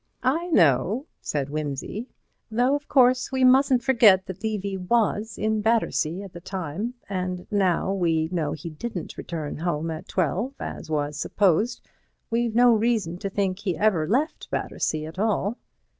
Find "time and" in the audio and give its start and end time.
6.41-7.45